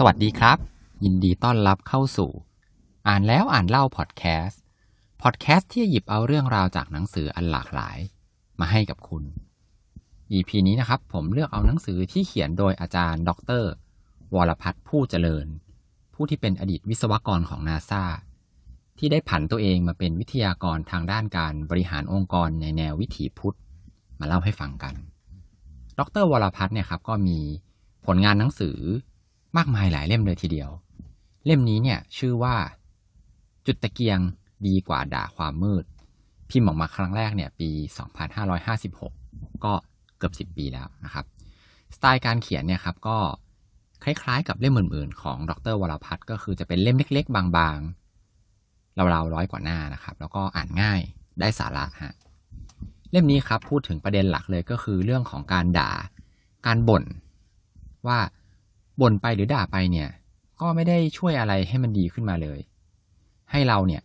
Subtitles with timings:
[0.00, 0.58] สวัสดีครับ
[1.04, 2.30] ยินดีต้อนรับเข้าสู่
[3.08, 4.62] อ่านแล้วอ่านเล่าพอดแคสต์
[5.22, 7.98] พอดแคสต์ที่หยิบเอาเรื่องราวจากหนังสืออันหลากหลาย
[8.60, 9.24] มาให้กับคุณ
[10.32, 13.30] EP นี้นะครับ ผมเลือกเอาหนังสือที่เขียนโดยอาจารย์ ด
[13.62, 13.64] ร
[14.34, 15.46] วรพัฒน์ผู้เจริญ
[16.14, 18.04] ผู้ที่เป็นอดีตวิศวกรของนาซา
[18.98, 23.56] ที่ได้ผันตัวเองมาเป็นวิทยากรทางด้านการบริหารองค์กรในแนววิถีพุทธ
[24.18, 24.94] มาเล่าให้ฟังกัน
[25.98, 27.38] ดรวรพัฒน์เนี่ยครับก็มี
[28.06, 28.78] ผลงานหนังสือ
[29.56, 30.70] มากมายหลายเล่มเลยทีเดียว
[31.46, 32.56] เล่มนี้เนี่ยชื่อว่า
[33.66, 34.18] จุดตะเกียง
[34.66, 35.84] ดีกว่าด่าความมืด
[36.50, 37.70] พิมพ์ออกมาครั้งแรกเนี่ยปี
[38.66, 39.72] 2556 ก็
[40.18, 41.24] เกือบ 10 ปีแล้วนะครับ
[41.94, 43.18] สไตล์การเขียนเนี่ยครับก็
[44.04, 51.00] คล้ายๆ กับเล่มอื่นๆ ของดรวรพัฒน์ก็คือจะเป็นเล่มเล็ก ๆ บางๆราวๆร้อยกว่าหน้านะครับ แล้วก็อ่านง่าย
[51.40, 52.14] ได้สาระฮะ
[53.12, 55.90] เล่มนี้ครับพูดถึงประเด็นหลักเลยก็คือเรื่องของการด่า
[56.66, 57.04] การบ่น
[58.06, 58.18] ว่า
[59.00, 60.08] บ่นไปหรือด่าไปเนี่ย
[60.60, 62.58] ก็ไม่ได้ช่วยอะไรให้มันดีขึ้นมาเลย
[63.50, 64.02] ให้เราเนี่ย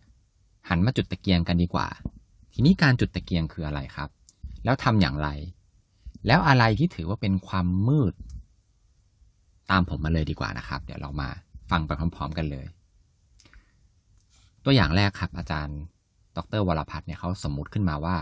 [0.68, 1.88] หันมาจุดตะเกียงกันดีกว่า
[2.52, 4.08] ทีนี้การจุดตะเกียงคืออะไรครับ
[4.64, 5.28] แล้วทำอย่างไร
[6.26, 8.12] แล้วอะไรที่ถือว่าเป็นความมืด
[9.70, 11.28] ตามผมมาเลยดีกว่านะครับ เดี๋ยวเรามา
[11.70, 12.66] ฟังไปพร้อม ๆ กันเลย
[14.64, 15.78] ตัวอย่างแรกครับ อาจารย์
[16.36, 18.16] ดรวรพัฒน์เนี่ยเขาสมมุติขึ้นมาว่า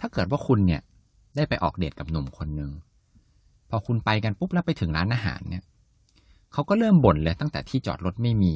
[0.00, 0.82] ถ้าเกิดว่าคุณเนี่ย
[1.36, 2.70] ได้ไปออกเดทกับหนุ่มคนหนึ่ง
[3.70, 5.62] พอคุณไปกันปุ๊บแล้วไปถึงร้านอาหารเนี่ย
[6.54, 8.54] เขาก็เริ่มบ่นเลยตั้งแต่ที่จอดรถไม่มี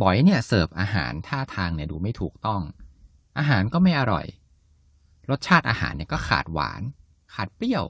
[0.00, 2.60] บอยเนี่ยเสิร์ฟอาหารท่าทางเนี่ยดูไม่ถูกต้อง
[3.38, 4.26] อาหารก็ไม่อร่อย
[5.30, 6.82] รสชาติอาหารเนี่ยก็ขาดหวาน
[7.34, 7.84] ขาดเปรี้ยว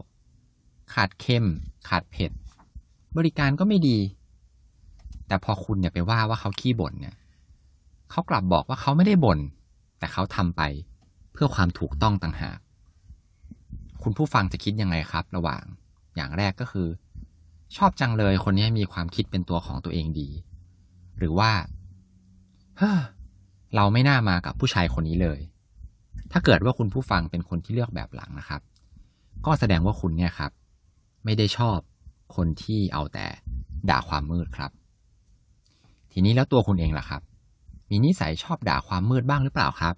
[0.95, 1.47] ขาดเค็ม
[1.89, 2.31] ขาดเผ็ด
[3.17, 3.99] บริการก็ไม่ดี
[5.27, 7.17] แต่พอคุณเนี่ยไปว่าว่าเขาขี้บ่นเนี่ย
[8.11, 9.39] เขากลับบอกว่าเขาไม่ได้บ่น
[9.99, 10.63] แต่เขาทำไป
[11.33, 12.59] เพื่อความถูกต้องต่างหาก
[14.03, 15.63] คุณผู้ฟังจะคิดยังไงครับ ระหว่าง
[16.17, 16.89] อย่างแรกก็คือ
[17.77, 20.29] ชอบจังเลยคนนี้มีความคิดเป็นตัวของตัวเองดี
[21.19, 21.51] หรือว่า
[22.79, 22.99] เฮ้อ
[23.75, 25.41] เราไม่น่ามากับผู้ชายคนนี้เลย
[26.33, 28.61] ถ้าเกิดว่าคุณผู้ฟังเป็นคนที่เลือกแบบหลังนะครับ
[29.47, 30.51] ก็แสดงว่าคุณเนี่ยครับ
[31.25, 31.79] ไม่ได้ชอบ
[32.37, 33.27] คนที่เอาแต่
[33.91, 34.71] ด่าความมืดครับ
[36.13, 37.23] ทีนี้แล้วตัวคุณเองล่ะครับ
[37.91, 39.95] มีนิสัยชอบด่าความมืดบ้างหรือเปล่าครับ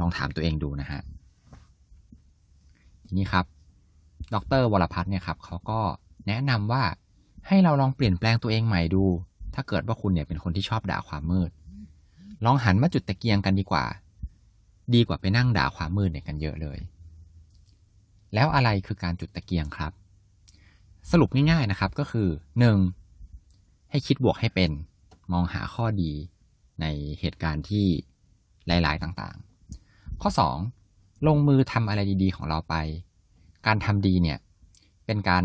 [0.00, 1.00] ลองถามตัวเองดูนะฮะ
[3.06, 3.44] ทีนี้ครับ
[4.34, 5.80] ดรวรพัฒน์เนี่ยครับเขาก็
[6.26, 6.82] แนะนำว่า
[7.46, 9.04] ให้เราลองเปลี่ยนแปลงตัวเองใหม่ดู
[9.54, 11.50] ถ้าเกิดว่าคุณเนี่ยเป็นคนที่ชอบด่าความมืด
[12.44, 13.84] ลองหันมาจุดตะเกียงกันดีกว่า
[14.94, 16.78] ดีกว่าไปนั่งด่าความมืดเนี่ยกันเยอะเลย
[18.34, 19.92] แล้วอะไรคือการจุดตะเกียงครับ
[21.10, 22.28] สรุปง่ายๆนะครับก็คือ
[23.10, 23.90] 1.
[23.90, 24.70] ให้คิดบวกให้เป็น
[25.32, 26.12] มองหาข้อดี
[26.80, 26.86] ใน
[27.20, 27.86] เหตุการณ์ที่
[28.66, 30.30] หลาย ๆ ต่างๆ ข้อ
[30.78, 31.26] 2.
[31.26, 32.74] ลงมือทำอะไรดีๆ ของเราไป
[33.66, 34.38] การทำดีเนี่ย
[35.06, 35.44] เป็นการ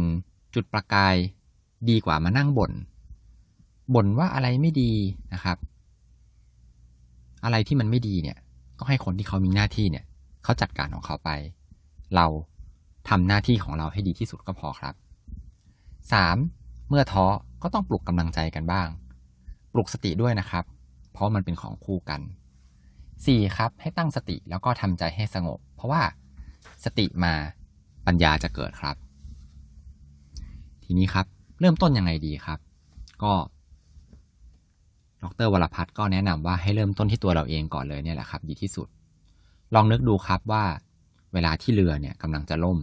[0.56, 1.16] จุดประกาย
[1.90, 2.72] ดีกว่ามานั่งบน่น
[3.94, 4.92] บ่นว่าอะไรไม่ดี
[5.34, 5.58] นะครับ
[7.44, 8.38] อะไรที่มันไม่ดีเนี่ย
[8.80, 10.06] ก็ให้คนที่เขามีหน้าที่เนี่ย
[10.44, 11.30] เขาจัดการของเขาไป
[12.16, 12.28] เรา
[13.10, 14.96] ทำหน้าที่ของเราให้ดีที่สุดก็พอครับ
[16.12, 16.90] 3.
[16.90, 17.26] เมื่อท้อ
[17.64, 18.88] ก็ต้องปลุกกำลังใจกันบ้าง
[19.74, 20.66] ปลุกสติด้วยนะครับ
[21.12, 22.22] เพราะมันเป็นของคู่กัน
[22.90, 23.58] 4.
[23.58, 26.02] ครับ ให้ตั้งสติแล้วก็ทำใจให้สงบ เพราะว่า
[26.86, 27.34] สติมา
[28.06, 28.96] ปัญญาจะเกิดครับ
[30.86, 31.26] ทีนี้ครับ
[31.60, 32.60] เริ่มต้นยังไงดีครับ
[33.24, 33.34] ก็
[35.24, 38.88] ดรวรพัฒน์ก็แนะนำว่าให้เริ่มต้นที่ตัวเราเองก่อนเลยเนี่ยแหละครับ ดีที่สุด
[39.74, 40.64] ลองนึกดูครับว่า
[41.34, 42.78] เวลาที่เรือเนี่ยกำลังจะล่ม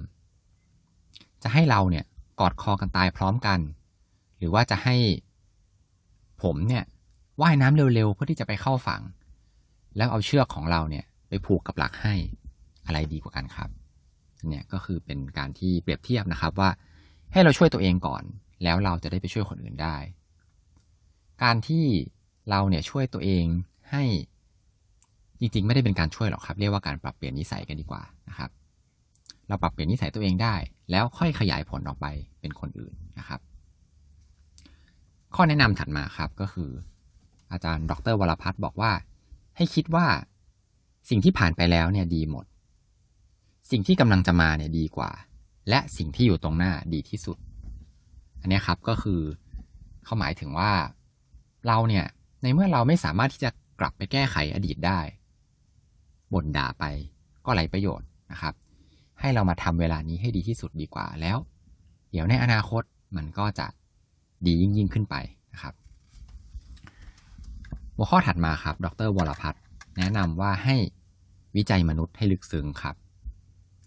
[1.42, 2.04] จะให้เราเนี่ย
[2.40, 3.58] กอดคอกันตายพร้อมกัน
[4.38, 4.96] หรือว่าจะให้
[6.42, 6.84] ผมเนี่ย
[7.40, 9.02] ว่ายน้ำเร็วๆเพื่อที่จะไปเข้าฝั่ง
[9.96, 12.14] แล้วเอาเชือกของเราเนี่ย ไปผูกกับหลักให้
[12.86, 13.70] อะไรดีกว่ากันครับ
[14.48, 16.70] เนี่ยก็คือเป็นการที่เปรียบเทียบนะครับว่า
[17.32, 18.22] ให้เราช่วยตัวเองก่อน
[18.64, 19.96] แล้วเราจะได้ไปช่วยคนอื่นได้
[21.42, 21.84] การที่
[22.50, 23.44] เราเนี่ยช่วยตัวเอง
[23.90, 24.02] ให้
[25.40, 28.50] จริงๆ ไม่ได้เป็นการช่วยหรอกครับ เรียกว่าการปรับเปลี่ยนนิสัยกันดีกว่านะครับ
[29.48, 30.54] เราปรับเปลี่ยนนิสัยตัวเองได้
[30.90, 32.06] แล้วค่อยขยายผลออกไป
[32.40, 33.40] เป็นคนอื่นนะครับ
[35.34, 36.70] ข้อแนะนำถัดมาครับก็คือ
[37.52, 38.92] อาจารย์ดรวรพัฒน์บอกว่า
[39.56, 40.06] ให้คิดว่า
[41.10, 42.46] สิ่งที่ผ่านไปแล้วเนี่ยดีหมด
[43.70, 45.10] สิ่งที่กำลังจะมาเนี่ยดีกว่า
[45.68, 47.36] และสิ่งที่อยู่ตรงหน้าดีที่สุด
[48.40, 49.20] อันนี้ครับก็คือ
[50.04, 50.72] เขาหมายถึงว่า
[51.66, 52.06] เราเนี่ย
[52.42, 53.50] ในเมื่อเราไม่สามารถที่จะ
[53.80, 55.00] กลับไปแก้ไขอดีตได้
[56.32, 56.84] บ่นด่าไป
[57.44, 58.54] ก็ไรประโยชน์นะครับ
[59.20, 61.38] ให้เรามาทำเวลานี้ให้ดีที่สุดดีกว่าแล้ว
[62.10, 62.82] เดี๋ยวในอนาคต
[63.16, 63.66] มันก็จะ
[64.46, 65.14] ดียิ่งยิ่งขึ้นไป
[65.52, 65.74] นะครับ
[67.96, 69.62] หัวข้อถัดมาครับ ดรวรพัฒน์
[69.98, 70.76] แนะนำว่าให้
[71.56, 72.94] วิจัยมนุษย์ให้ลึกซึ้งครับ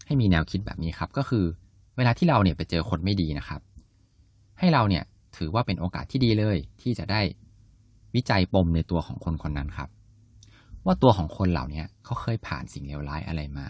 [0.06, 1.44] ให้มีแนวคิดแบบนี้ครับก็คือ
[1.96, 3.60] เวลาที่เราเนี่ยไปเจอคนไม่ดีนะครับ
[4.58, 5.04] ให้เราเนี่ย
[5.36, 7.20] ถือว่าเป็นโอกาสที่ดีเลย ที่จะได้
[8.14, 9.88] วิจัยปมในตัวของคนคนนั้นครับ
[10.86, 13.66] ว่าตัวของคนเหล่านี้เขาเคยผ่านสิ่งเลวร้ายอะไรมา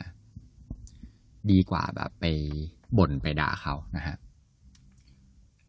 [1.50, 2.25] ดีกว่าแบบไป
[2.99, 4.17] บ่นไปด่าเขานะฮะ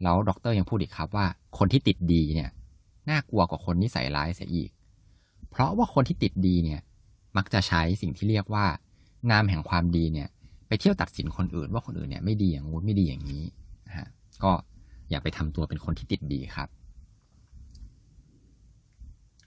[0.04, 1.26] แล้วด็อกเตอร์ยังพูดอีกครับว่า
[1.58, 2.50] คนที่ติดดีเนี่ย
[3.10, 4.70] น่ากลัวกว่าคนนิสัยร้ายเสียอีก
[5.50, 6.82] เพราะว่าคนที่ติดดีเนี่ย
[7.38, 8.66] มักจะใช้สิ่งที่เรียกว่า
[9.32, 10.30] นามแห่งความดีเนี่ย
[10.68, 13.44] ไปเที่ยวตัดสินคนอื่นว่าคนอื่นเนี่ยไม่ดีอย่างงู้นไม่ดีอย่างนี้
[13.88, 14.08] นะฮะ
[14.44, 14.52] ก็
[15.10, 16.70] อย่าไปทำตัวเป็นคนที่ติดดีครับ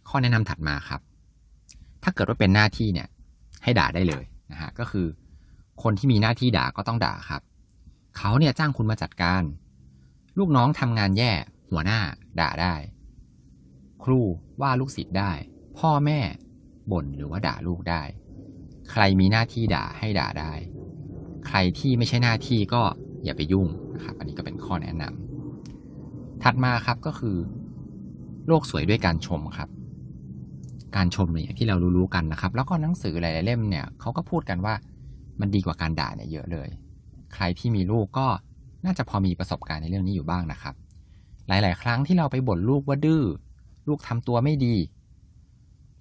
[0.09, 1.01] ข้อแนะนำถัดมาครับ
[2.03, 3.09] ถ้าเกิดว่าเป็นหน้าที่เนี่ย
[3.63, 5.07] ให้ด่าได้เลยนะฮะก็คือ
[5.83, 7.43] คนที่มีหน้าที่ด่าก็ต้องด่าครับ
[8.17, 9.43] เขาเนี่ยจ้างคุณมาจัดการ
[10.39, 11.33] ลูกน้องทำงานแย่
[11.71, 12.01] หัวหน้า
[12.41, 12.75] ด่าได้
[14.05, 14.21] ครู
[14.61, 15.33] ว่าลูกศิษย์ได้
[15.79, 16.21] พ่อแม่
[16.93, 18.03] บ่นหรือว่าด่าลูกได้
[18.91, 20.53] ใครมีหน้าที่ด่าให้ด่าได้
[21.49, 22.83] ใครที่ไม่ใช่หน้าที่ก็
[23.25, 27.37] อย่าไปยุ่งนะครับ อันนี้ก็เป็นข้อแนะนำถัดมาครับก็คือ
[28.47, 29.69] โลกสวยด้วยการชมครับ
[30.97, 34.75] การชมเนี่ยที่เรารู้ๆกันนะครับ แล้วก็หนังสือหลายๆเล่มเนี่ยเขาก็พูดกันว่า
[35.41, 36.69] มันดีกว่าการด่าเนี่ยเยอะเลย
[37.35, 38.27] ใครที่มีลูกก็
[38.85, 40.75] น่าจะพอมีประสบการณ์ในเรื่องนี้อยู่บ้างนะครับ
[41.49, 43.23] หลาย ๆ ครั้งที่เราไปบ่นลูกว่าดื้อ
[43.89, 44.75] ลูกทำตัวไม่ดี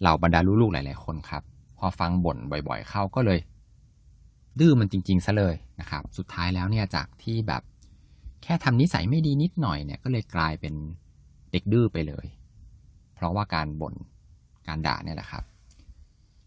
[0.02, 1.44] เหล่าบรรดาลูกๆหลาย ๆ คนครับ
[1.78, 2.38] พอฟังบ่น
[2.68, 3.40] บ่อย ๆ เข้าก็เลย
[4.60, 7.62] ดื้อมันจริงๆซะเลยนะครับ สุดท้ายแล้วเนี่ยจากที่แบบ
[8.44, 10.74] แค่ทำนิสัยไม่ดีนิดหน่อยเนี่ยก็เลยกลายเป็น
[11.52, 12.26] เด็กดื้อไปเลย
[13.16, 13.96] เพราะว่าการบ่น
[14.68, 15.44] การด่าเนี่ยแหละครับ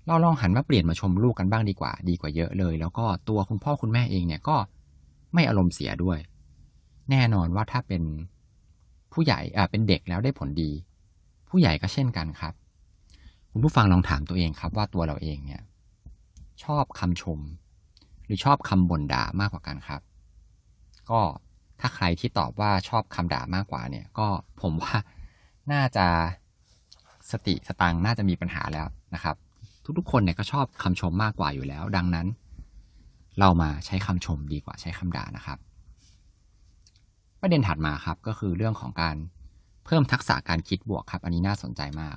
[0.06, 4.56] เราลองหันมาเปลี่ยนมาชมลูกกันบ้างดีกว่า ดีกว่าเยอะเลย แล้วก็ตัวคุณพ่อคุณแม่เองเนี่ยก็
[5.34, 6.18] ไม่อารมณ์เสียด้วย
[7.10, 8.02] แน่นอนว่าถ้าเป็น
[9.12, 10.70] ผู้ใหญ่อ่าเป็นเด็กแล้วได้ผลดี
[11.48, 12.54] ผู้ใหญ่ก็เช่นกันครับ
[13.50, 15.62] คุณผู้ฟังลองถามตัวเองครับ ว่าตัวเราเองเนี่ย
[16.64, 17.38] ชอบคำชม
[18.32, 20.00] รือชอบคำบ่นด่ามากกว่ากันครับ
[21.10, 21.20] ก็
[21.80, 24.26] ถ้าใครที่ตอบว่าชอบคำด่ามากกว่าเนี่ย ก็
[24.62, 24.96] ผมว่า
[25.72, 26.06] น่าจะ
[27.30, 29.36] สติสตังน่าจะมีปัญหาแล้วนะครับ
[29.98, 32.26] ทุกๆ คนเนี่ยก็ชอบคำชมมากกว่าอยู่แล้ว ดังนั้น
[33.38, 35.58] เรามาใช้คำชมดีกว่าใช้คำด่านะครับ
[37.40, 39.16] ประเด็นถัดมาครับก็คือเรื่องของการ
[39.84, 42.16] เพิ่มทักษะการคิดบวกครับ อันนี้น่าสนใจมาก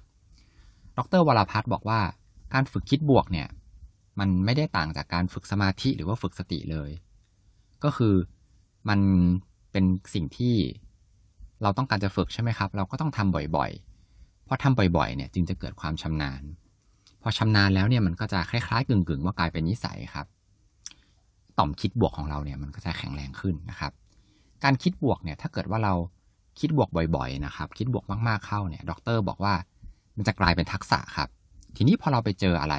[0.97, 1.99] ดรวรพัฒน์บอกว่า
[2.53, 3.47] การฝึกคิดบวกเนี่ย
[4.19, 6.89] มันไม่ได้ต่างจากการฝึกสมาธิหรือว่าฝึกสติเลย
[7.83, 8.15] ก็คือ
[8.89, 8.99] มัน
[9.71, 10.55] เป็นสิ่งที่
[11.63, 16.41] เราต้องการจะฝึกใช่ไหมครับ เราก็ต้องทำบ่อยๆพอทำบ่อยๆเนี่ยจึงจะเกิดความชำนาญ
[17.21, 20.27] พอชำนาญแล้วเนี่ยมันก็จะคล้ายๆกึ่งๆ ว่ากลายเป็นนิสัยครับ
[21.57, 23.91] ต่อมคิดบวกของเราเนี่ยมันก็จะแข็งแรงขึ้นนะครับ
[24.63, 25.93] การคิดบวกเนี่ยถ้าเกิดว่าเรา
[26.59, 29.53] คิดบวกบ่อยๆนะครับ คิดบวกมากๆเข้าเนี่ยด็อกเตอร์บอกว่า
[30.17, 31.29] มันจะกลายเป็นทักษะครับ
[31.75, 32.75] ทีนี้พอเราไปเจออะไร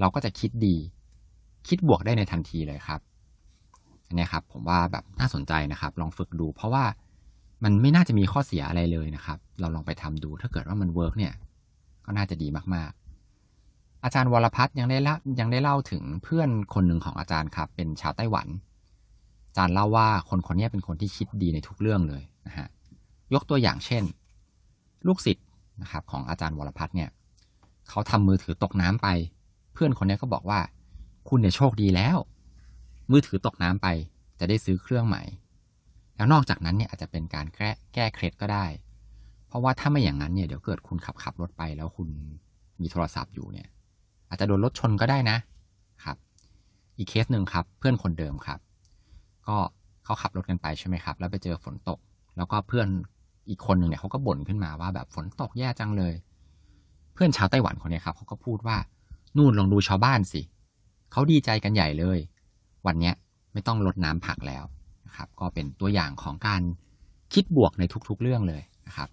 [0.00, 0.76] เราก็จะคิดดี
[1.68, 3.00] คิดบวกได้ในทันทีเลยครับ
[4.06, 6.84] อันนี้ครับผมว่าแบบน่าสนใจนะครับ ลองฝึกดู เพราะว่า
[7.64, 11.34] มันไม่น่าจะมีข้อเสียอะไรเลยนะครับ เราลองไปทำดู ถ้าเกิดว่ามันเวิร์กเนี่ย
[12.04, 18.48] ก็น่าจะดีมากๆ อาจารย์วรพัฒน์ยังได้เล่ายังได้เล่าถึงเพื่อนคนหนึ่งของอาจารย์ครับ เป็นชาวไต้หวัน
[19.48, 22.68] อาจารย์เล่าว่าคนคนนี้เป็นคนที่คิดดีในทุกเรื่องเลยนะฮะ
[23.34, 24.02] ยกตัวอย่างเช่น
[25.06, 25.46] ลูกศิษย์
[25.82, 27.10] นะครับ ของอาจารย์วรพัฒน์เนี่ย
[27.88, 29.08] เขาทำมือถือตกน้ำไป
[29.74, 30.60] เพื่อนคนนี้ก็บอกว่า
[31.28, 32.16] คุณเนี่ยโชคดีแล้ว
[33.10, 33.86] มือถือตกน้ำไป
[34.38, 35.22] จะได้ซื้อเครื่องใหม่
[36.16, 38.66] แล้วนอกจากนั้นเนี่ยอาจจะเป็นการแก้แก้เคล็ดก็ได้
[39.48, 42.08] เพราะว่าถ้าไม่อย่างนั้นเนี่ยเดี๋ยวเกิดคุณขับขับรถไป แล้วคุณ
[42.80, 43.68] มีโทรศัพท์อยู่เนี่ย
[44.28, 45.36] อาจจะโดนรถชนก็ได้นะ
[46.04, 46.16] ครับ
[46.98, 48.58] อีกเคสหนึ่งครับ เพื่อนคนเดิมครับ
[49.46, 49.56] ก็
[50.04, 51.98] เขาขับรถกันไปใช่ไหมครับ แล้วไปเจอฝนตก
[52.36, 52.88] แล้วก็เพื่อน
[53.48, 56.14] อีกคนหนึ่งเนี่ยเขาก็บ่นขึ้นมาว่าแบบฝนตกแย่จังเลย
[57.14, 58.76] เพื่อนชาวไต้หวันคนนี้ครับเขาก็พูดว่า
[59.36, 60.42] นู่นลองดูชาวบ้านสิ
[61.12, 62.18] เขาดีใจกันใหญ่เลย
[62.86, 63.12] วันนี้
[63.52, 64.64] ไม่ต้องลดน้ำผักแล้ว
[65.06, 66.62] นะครับ ก็เป็นตัวอย่างของการ
[67.34, 69.08] คิดบวกในทุกๆเรื่องเลยนะครับ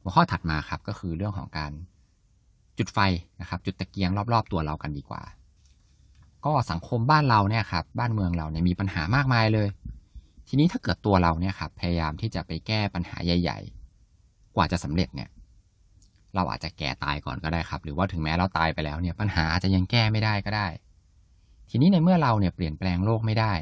[0.00, 1.72] หัวข้อถัดมาครับก็คือเรื่องของการ
[2.78, 2.98] จุดไฟ
[3.40, 5.22] นะครับ จุดตะเกียงรอบ ๆ ตัวเรากันดีกว่า
[6.46, 9.68] ก็สังคมบ้านเราเนี่ยครับ บ้านเมืองเราเนี่ยมีปัญหามากมายเลย
[10.48, 13.58] ทีนี้ถ้าเกิดตัวเราเนี่ยครับพยายามที่จะไปแก้ปัญหาใหญ่
[14.06, 15.28] ๆ กว่าจะสำเร็จเนี่ย
[16.34, 20.68] เราอาจจะแก่ตายก่อนก็ได้ครับ หรือว่าถึงแม้เราตายไปแล้วเนี่ยปัญหาอาจจะยังแก้ไม่ได้ก็ได้
[21.70, 23.52] ทีนี้ในเมื่อเราเนี่ยเปลี่ยนแปลงโลกไม่ได้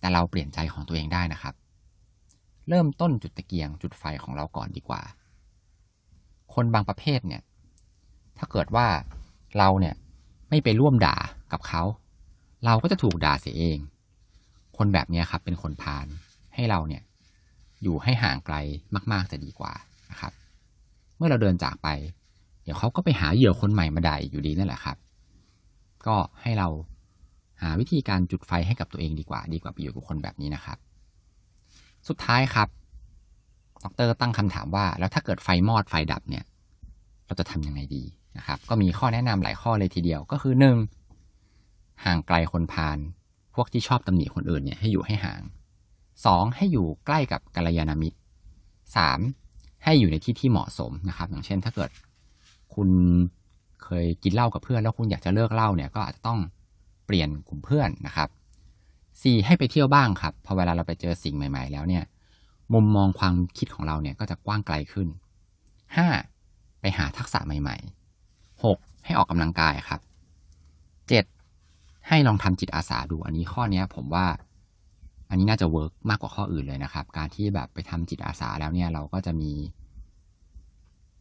[0.00, 1.54] แต่เราเปลี่ยนใจของตัวเองได้นะครับ
[2.68, 5.02] เริ่มต้นจุดตะเกียงจุดไฟของเราก่อนดีกว่า
[6.54, 7.42] คนบางประเภทเนี่ย
[8.38, 8.86] ถ้าเกิดว่า
[9.58, 9.94] เราเนี่ย
[10.50, 11.16] ไม่ไปร่วมด่า
[11.52, 11.82] กับเขา
[12.64, 13.78] เราก็จะถูกด่าเสียเอง
[14.76, 16.06] คนแบบนี้ครับเป็นคนพาล
[16.54, 17.02] ให้เราเนี่ย
[17.82, 18.56] อยู่ให้ห่างไกล
[19.12, 19.72] มาก ๆ จะดีกว่า
[20.10, 20.32] นะครับ
[21.16, 21.88] เมื่อเราเดินจากไป
[22.62, 24.96] เดี๋ยวเขาก็ไปหาเหยื่อคนใหม่มาได่าอีกอยู่ดีนั่นแหละครับ
[26.06, 26.68] ก็ให้เรา
[27.62, 30.78] หาวิธีการจุดไฟให้กับตัวเองดีกว่า ดีกว่าไปอยู่กับคนแบบนี้นะครับ
[32.08, 32.68] สุดท้ายครับ
[33.84, 36.44] ดรตั้งคำถามว่า แล้วถ้าเกิดไฟมอดไฟดับเนี่ย
[37.26, 38.04] เราจะทำยังไงดี
[38.36, 40.76] นะครับ ก็มีข้อแนะนำหลายข้อเลยทีเดียวก็คือหนึ่ง
[42.04, 42.98] ห่างไกลคนพาล
[43.54, 45.42] พวกที่ชอบตำหนิคนอื่นเนี่ยให้อยู่ให้ห่าง
[46.24, 48.18] สองให้อยู่ใกล้กับกัลยาณมิตร
[48.96, 49.20] สาม
[49.88, 51.90] ให้อยู่ในที่ที่เหมาะสมนะครับ อย่างเช่น ถ้าเกิด
[52.74, 52.88] คุณ
[53.84, 56.38] เคยกินเหล้ากับเพื่อน แล้วคุณอยากจะเลิกเหล้าเนี่ยก็อาจจะต้อง
[57.06, 58.28] เปลี่ยนกลุ่มเพื่อนนะครับ
[59.22, 62.04] สี่ให้ไปเที่ยวบ้างครับพอเวลาเราไปเจอสิ่งใหม่ ๆ แล้วเนี่ย
[62.74, 65.08] มุมมองความคิดของเราเนี่ยก็จะกว้างไกลขึ้น
[65.96, 66.06] ห้า
[66.80, 70.00] ไปหาทักษะใหม่ๆหกให้ออกกำลังกายครับ
[71.08, 71.24] เจ็ด
[72.08, 74.26] ให้ลองทำจิตอาสาดูอันนี้ข้อนี้ผมว่า
[75.28, 79.52] อันนี้น่าจะเวิร์กมากกว่าข้ออื่นเลยนะครับ การที่แบบไปทำจิตอาสาแล้วเนี่ยเราก็จะมี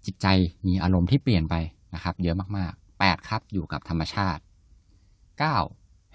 [0.06, 0.28] จิตใจ
[0.68, 1.56] มีอารมณ์ที่เปลี่ยนไป
[1.96, 4.42] นะครับ เยอะมากๆแปดครับอยู่กับธรรมชาติ
[5.40, 5.58] เก้า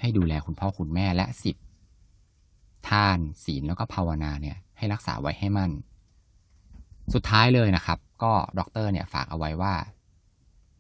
[0.01, 1.57] ให้ดูแลคุณพ่อคุณแม่และสิบ
[2.89, 5.71] ทานศีลแล้วก็ภาวนาเนี่ยให้รักษาไว้ให้มั่น
[7.15, 9.75] สุดท้ายเลยนะครับ ก็ด็อกเตอร์เนี่ยฝากเอาไว้ว่า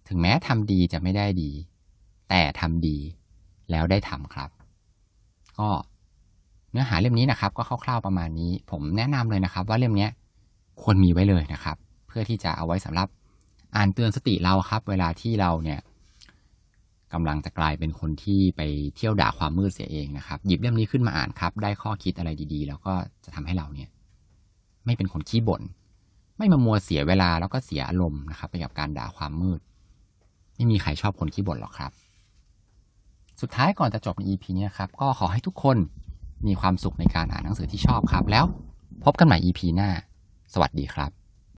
[0.08, 1.50] ถึงแม้ทำดีจะไม่ได้ดี
[2.28, 2.96] แต่ทำดี
[3.70, 4.50] แล้วได้ทำครับ
[5.58, 5.68] ก็
[6.72, 10.08] เนื้อหาเล่มนี้นะครับ ก็คร่าวๆประมาณนี้ ผมแนะนำเลยนะครับ ว่าเล่มนี้
[10.82, 13.08] ควรมีไว้เลยนะครับ เพื่อที่จะเอาไว้สำหรับ
[13.76, 15.80] อ่านเตือนสติเราครับ เวลาที่เราเนี่ย
[17.12, 18.60] กำลังจะกลายเป็นคนที่ไป
[18.96, 22.92] เที่ยวด่าความมืดเสียเองนะครับ หยิบเล่มนี้ขึ้นมาอ่านครับ ได้ข้อคิดอะไรดีๆ แล้วก็
[23.24, 23.88] จะทำให้เราเนี่ย
[24.84, 25.62] ไม่เป็นคนขี้บ่น
[26.38, 29.60] ไม่มามัวเสียเวลาแล้วก็เสียอารมณ์นะครับ ไปกับการด่าความมืด
[30.54, 31.92] ไม่มีใครชอบคนขี้บ่นหรอกครับ
[33.40, 35.76] สุดท้ายก่อนจะจบใน EP นี้ครับ ก็ขอให้ทุกคน
[36.46, 38.44] มีความสุขในการอ่านหนังสือที่ชอบครับ แล้ว
[39.04, 39.90] พบกันใหม่ EP หน้า
[40.52, 41.19] สวัสดีครับ